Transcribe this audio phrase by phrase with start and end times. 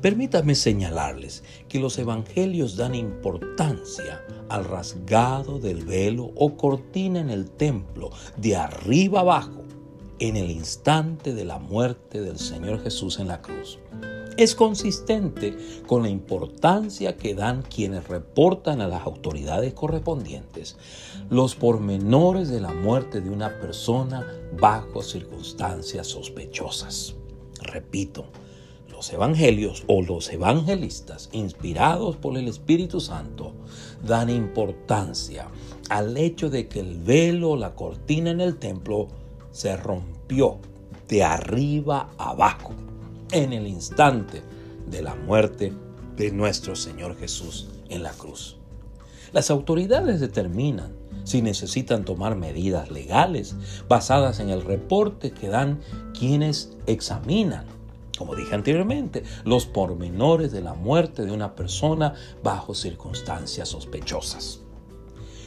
[0.00, 7.50] Permítanme señalarles que los evangelios dan importancia al rasgado del velo o cortina en el
[7.50, 9.64] templo de arriba abajo
[10.18, 13.78] en el instante de la muerte del Señor Jesús en la cruz.
[14.38, 15.56] Es consistente
[15.86, 20.78] con la importancia que dan quienes reportan a las autoridades correspondientes
[21.28, 24.26] los pormenores de la muerte de una persona
[24.58, 27.14] bajo circunstancias sospechosas.
[27.60, 28.24] Repito,
[29.00, 33.54] los evangelios o los evangelistas inspirados por el Espíritu Santo
[34.06, 35.48] dan importancia
[35.88, 39.08] al hecho de que el velo la cortina en el templo
[39.52, 40.58] se rompió
[41.08, 42.74] de arriba abajo
[43.32, 44.42] en el instante
[44.90, 45.72] de la muerte
[46.16, 48.58] de nuestro Señor Jesús en la cruz.
[49.32, 53.56] Las autoridades determinan si necesitan tomar medidas legales
[53.88, 55.80] basadas en el reporte que dan
[56.12, 57.79] quienes examinan
[58.20, 62.12] como dije anteriormente, los pormenores de la muerte de una persona
[62.44, 64.60] bajo circunstancias sospechosas.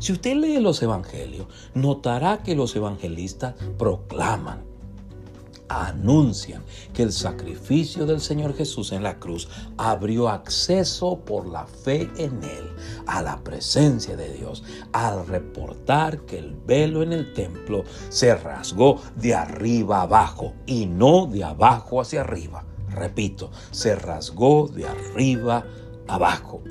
[0.00, 4.66] Si usted lee los evangelios, notará que los evangelistas proclaman
[5.68, 12.10] anuncian que el sacrificio del Señor Jesús en la cruz abrió acceso por la fe
[12.16, 12.70] en Él
[13.06, 19.00] a la presencia de Dios, al reportar que el velo en el templo se rasgó
[19.16, 22.64] de arriba abajo y no de abajo hacia arriba.
[22.90, 25.64] Repito, se rasgó de arriba
[26.06, 26.62] abajo.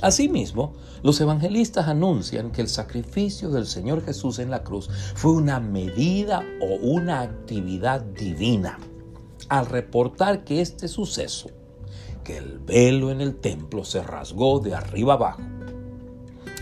[0.00, 5.58] Asimismo, los evangelistas anuncian que el sacrificio del Señor Jesús en la cruz fue una
[5.58, 8.78] medida o una actividad divina.
[9.48, 11.50] Al reportar que este suceso,
[12.22, 15.42] que el velo en el templo se rasgó de arriba abajo.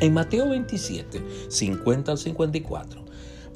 [0.00, 3.04] En Mateo 27, 50 al 54,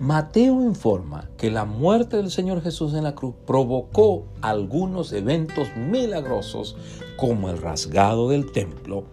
[0.00, 6.76] Mateo informa que la muerte del Señor Jesús en la cruz provocó algunos eventos milagrosos
[7.18, 9.04] como el rasgado del templo,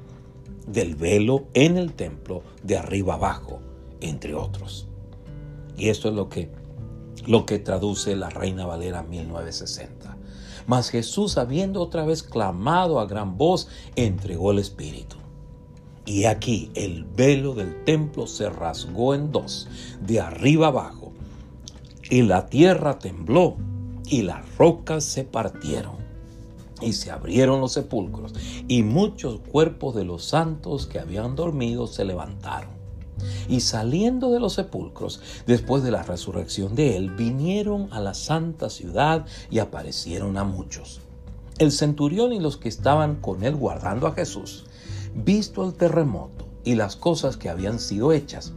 [0.67, 3.59] del velo en el templo de arriba abajo,
[4.01, 4.87] entre otros.
[5.77, 6.49] Y esto es lo que,
[7.25, 10.17] lo que traduce la Reina Valera 1960.
[10.67, 15.15] Mas Jesús, habiendo otra vez clamado a gran voz, entregó el Espíritu.
[16.05, 19.67] Y aquí el velo del templo se rasgó en dos,
[20.01, 21.13] de arriba abajo,
[22.09, 23.57] y la tierra tembló,
[24.05, 26.06] y las rocas se partieron
[26.81, 28.33] y se abrieron los sepulcros,
[28.67, 32.77] y muchos cuerpos de los santos que habían dormido se levantaron.
[33.49, 38.69] Y saliendo de los sepulcros, después de la resurrección de él, vinieron a la santa
[38.69, 41.01] ciudad y aparecieron a muchos.
[41.57, 44.65] El centurión y los que estaban con él guardando a Jesús,
[45.15, 48.53] visto el terremoto y las cosas que habían sido hechas,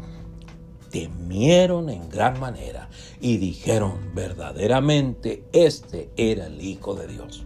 [0.90, 7.44] temieron en gran manera y dijeron verdaderamente, este era el Hijo de Dios.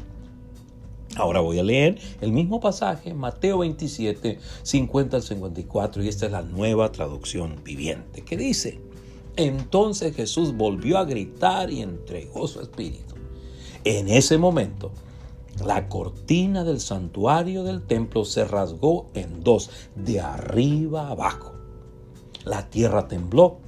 [1.17, 6.33] Ahora voy a leer el mismo pasaje, Mateo 27, 50 al 54, y esta es
[6.33, 8.81] la nueva traducción viviente, que dice,
[9.37, 13.15] entonces Jesús volvió a gritar y entregó su espíritu.
[13.85, 14.91] En ese momento,
[15.65, 21.53] la cortina del santuario del templo se rasgó en dos, de arriba abajo.
[22.45, 23.59] La tierra tembló,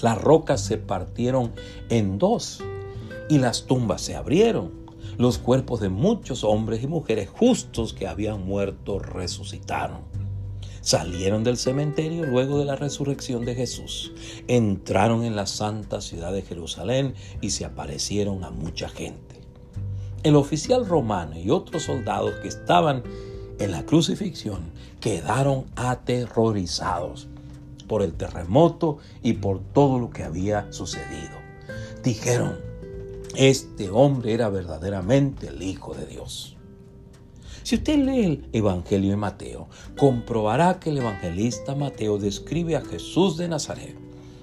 [0.00, 1.52] las rocas se partieron
[1.88, 2.62] en dos
[3.28, 4.83] y las tumbas se abrieron
[5.16, 9.98] los cuerpos de muchos hombres y mujeres justos que habían muerto resucitaron.
[10.80, 14.12] Salieron del cementerio luego de la resurrección de Jesús,
[14.48, 19.40] entraron en la santa ciudad de Jerusalén y se aparecieron a mucha gente.
[20.22, 23.02] El oficial romano y otros soldados que estaban
[23.58, 27.28] en la crucifixión quedaron aterrorizados
[27.86, 31.38] por el terremoto y por todo lo que había sucedido.
[32.02, 32.58] Dijeron,
[33.36, 36.56] este hombre era verdaderamente el Hijo de Dios.
[37.62, 43.38] Si usted lee el Evangelio de Mateo, comprobará que el evangelista Mateo describe a Jesús
[43.38, 43.96] de Nazaret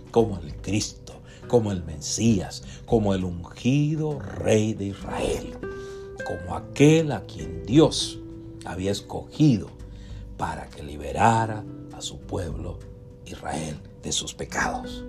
[0.09, 1.13] como el Cristo,
[1.47, 5.53] como el Mesías, como el ungido Rey de Israel,
[6.25, 8.19] como aquel a quien Dios
[8.65, 9.69] había escogido
[10.37, 12.79] para que liberara a su pueblo
[13.25, 15.05] Israel de sus pecados.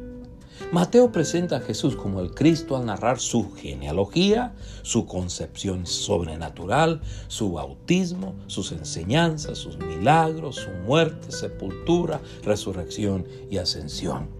[0.70, 7.52] Mateo presenta a Jesús como el Cristo al narrar su genealogía, su concepción sobrenatural, su
[7.52, 14.30] bautismo, sus enseñanzas, sus milagros, su muerte, sepultura, resurrección y ascensión.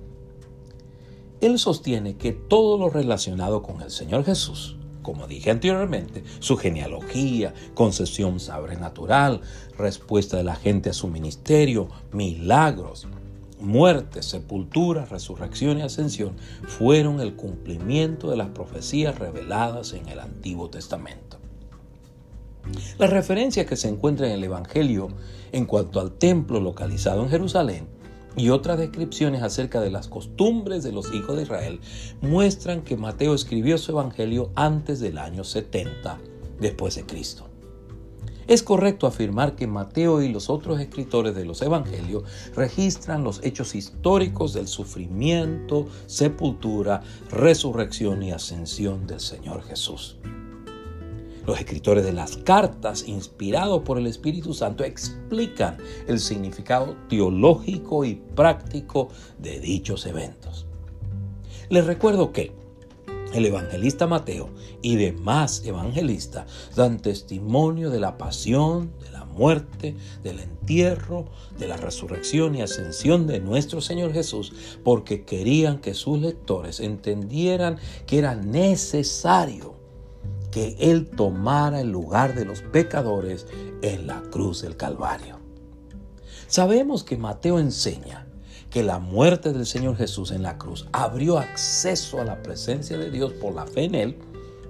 [1.41, 7.53] Él sostiene que todo lo relacionado con el Señor Jesús, como dije anteriormente, su genealogía,
[7.75, 9.41] concepción sobrenatural,
[9.77, 13.09] respuesta de la gente a su ministerio, milagros,
[13.62, 16.37] muerte, sepultura, resurrección y ascensión
[16.67, 21.38] fueron el cumplimiento de las profecías reveladas en el Antiguo Testamento.
[22.99, 25.09] La referencia que se encuentra en el Evangelio
[25.53, 27.87] en cuanto al templo localizado en Jerusalén
[28.37, 31.81] y otras descripciones acerca de las costumbres de los hijos de Israel
[32.20, 36.19] muestran que Mateo escribió su Evangelio antes del año 70
[36.61, 37.52] después de Cristo.
[38.49, 42.25] Es correcto afirmar que Mateo y los otros escritores de los Evangelios
[42.56, 50.17] registran los hechos históricos del sufrimiento, sepultura, resurrección y ascensión del Señor Jesús.
[51.47, 58.15] Los escritores de las cartas, inspirados por el Espíritu Santo, explican el significado teológico y
[58.15, 59.09] práctico
[59.39, 60.67] de dichos eventos.
[61.69, 62.62] Les recuerdo que
[63.32, 64.50] el evangelista Mateo
[64.82, 71.26] y demás evangelistas dan testimonio de la pasión, de la muerte, del entierro,
[71.58, 74.52] de la resurrección y ascensión de nuestro Señor Jesús,
[74.84, 79.75] porque querían que sus lectores entendieran que era necesario
[80.50, 83.46] que Él tomara el lugar de los pecadores
[83.81, 85.40] en la cruz del Calvario.
[86.46, 88.26] Sabemos que Mateo enseña
[88.73, 93.11] que la muerte del Señor Jesús en la cruz abrió acceso a la presencia de
[93.11, 94.19] Dios por la fe en Él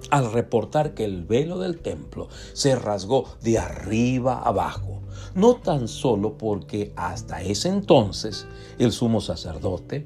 [0.09, 5.01] al reportar que el velo del templo se rasgó de arriba abajo,
[5.33, 8.45] no tan solo porque hasta ese entonces
[8.77, 10.05] el sumo sacerdote,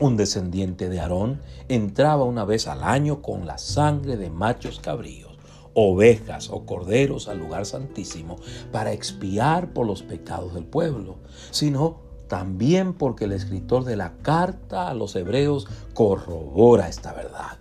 [0.00, 5.38] un descendiente de Aarón entraba una vez al año con la sangre de machos cabríos,
[5.74, 8.36] ovejas o corderos al lugar santísimo
[8.72, 11.18] para expiar por los pecados del pueblo,
[11.50, 17.58] sino también porque el escritor de la carta a los hebreos corrobora esta verdad.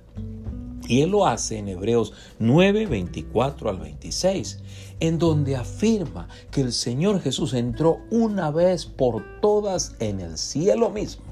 [0.87, 4.59] Y él lo hace en Hebreos 9, 24 al 26,
[5.01, 10.89] en donde afirma que el Señor Jesús entró una vez por todas en el cielo
[10.89, 11.25] mismo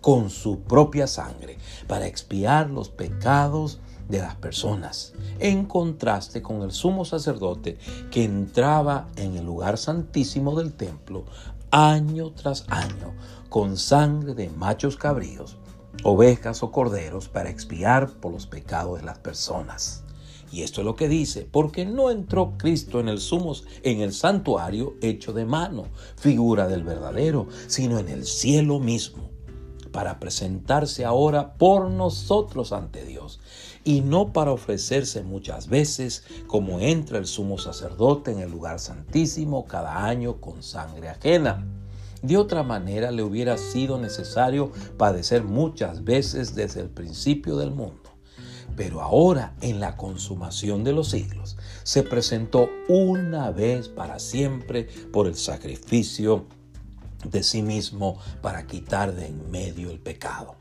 [0.00, 6.70] con su propia sangre para expiar los pecados de las personas, en contraste con el
[6.70, 7.76] sumo sacerdote
[8.12, 11.24] que entraba en el lugar santísimo del templo
[11.70, 13.14] año tras año
[13.48, 15.56] con sangre de machos cabríos,
[16.02, 20.04] ovejas o corderos para expiar por los pecados de las personas.
[20.52, 24.12] Y esto es lo que dice, porque no entró Cristo en el sumos, en el
[24.12, 25.86] santuario hecho de mano,
[26.16, 29.30] figura del verdadero, sino en el cielo mismo
[29.96, 33.40] para presentarse ahora por nosotros ante Dios
[33.86, 39.64] y no para ofrecerse muchas veces como entra el sumo sacerdote en el lugar santísimo
[39.64, 41.64] cada año con sangre ajena.
[42.20, 48.10] De otra manera le hubiera sido necesario padecer muchas veces desde el principio del mundo.
[48.74, 55.28] Pero ahora, en la consumación de los siglos, se presentó una vez para siempre por
[55.28, 56.46] el sacrificio
[57.24, 60.56] de sí mismo para quitar de en medio el pecado.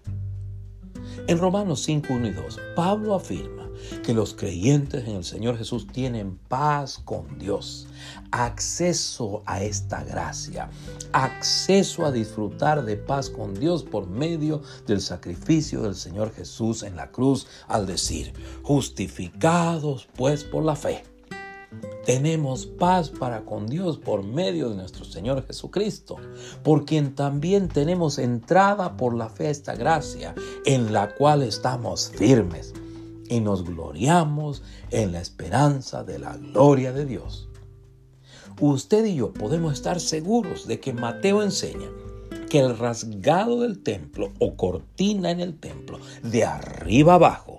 [1.28, 3.70] En Romanos 5, 1 y 2, Pablo afirma
[4.04, 7.88] que los creyentes en el Señor Jesús tienen paz con Dios,
[8.32, 10.70] acceso a esta gracia,
[11.12, 16.96] acceso a disfrutar de paz con Dios por medio del sacrificio del Señor Jesús en
[16.96, 18.34] la cruz al decir,
[18.64, 21.04] justificados pues por la fe
[22.06, 26.18] tenemos paz para con Dios por medio de nuestro Señor Jesucristo,
[26.64, 30.36] por quien también tenemos entrada por la fe a esta gracia,
[30.66, 32.74] en la cual estamos firmes
[33.28, 37.50] y nos gloriamos en la esperanza de la gloria de Dios.
[38.62, 41.90] Usted y yo podemos estar seguros de que Mateo enseña
[42.50, 47.55] que el rasgado del templo o cortina en el templo, de arriba abajo,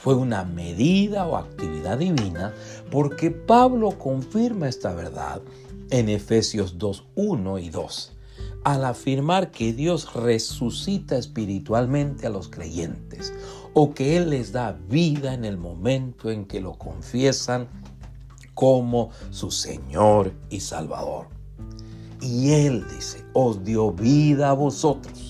[0.00, 2.54] fue una medida o actividad divina
[2.90, 5.42] porque Pablo confirma esta verdad
[5.90, 8.12] en Efesios 2, 1 y 2,
[8.64, 13.34] al afirmar que Dios resucita espiritualmente a los creyentes
[13.74, 17.68] o que Él les da vida en el momento en que lo confiesan
[18.54, 21.26] como su Señor y Salvador.
[22.22, 25.29] Y Él dice, os dio vida a vosotros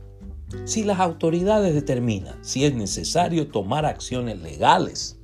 [0.65, 5.17] si las autoridades determinan si es necesario tomar acciones legales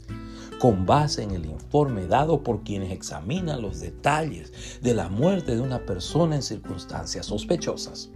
[0.60, 5.62] con base en el informe dado por quienes examinan los detalles de la muerte de
[5.62, 8.10] una persona en circunstancias sospechosas.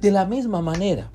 [0.00, 1.10] De la misma manera,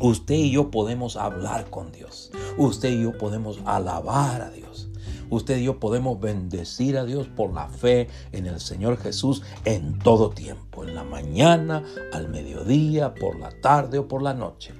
[0.00, 2.30] usted y yo podemos hablar con Dios.
[2.56, 4.87] Usted y yo podemos alabar a Dios.
[5.30, 9.98] Usted y yo podemos bendecir a Dios por la fe en el Señor Jesús en
[9.98, 14.72] todo tiempo, en la mañana, al mediodía, por la tarde o por la noche.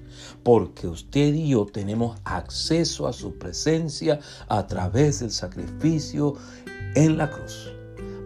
[0.43, 6.35] Porque usted y yo tenemos acceso a su presencia a través del sacrificio
[6.95, 7.73] en la cruz,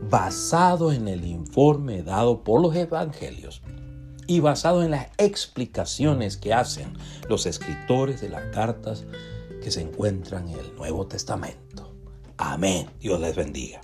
[0.08, 3.62] basado en el informe dado por los evangelios
[4.26, 6.94] y basado en las explicaciones que hacen
[7.28, 9.04] los escritores de las cartas
[9.62, 11.71] que se encuentran en el Nuevo Testamento.
[12.44, 12.88] Amén.
[12.98, 13.80] Dios les bendiga.